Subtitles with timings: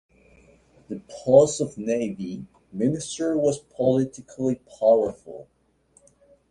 [0.89, 5.47] The post of Navy Minister was politically powerful.